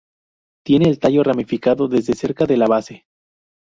[0.65, 3.05] Tiene el tallo ramificado desde cerca de la base.